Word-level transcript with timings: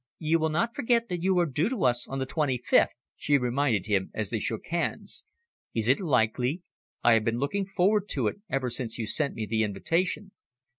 "You 0.17 0.39
will 0.39 0.49
not 0.49 0.73
forget 0.73 1.09
that 1.09 1.21
you 1.21 1.37
are 1.37 1.45
due 1.45 1.69
to 1.69 1.85
us 1.85 2.07
on 2.07 2.17
the 2.17 2.25
twenty 2.25 2.57
fifth," 2.57 2.95
she 3.15 3.37
reminded 3.37 3.85
him 3.85 4.09
as 4.15 4.31
they 4.31 4.39
shook 4.39 4.65
hands. 4.65 5.25
"Is 5.75 5.87
it 5.87 5.99
likely? 5.99 6.63
I 7.03 7.13
have 7.13 7.23
been 7.23 7.37
looking 7.37 7.67
forward 7.67 8.09
to 8.17 8.25
it 8.25 8.37
ever 8.49 8.71
since 8.71 8.97
you 8.97 9.05
sent 9.05 9.35
me 9.35 9.45
the 9.45 9.61
invitation." 9.61 10.31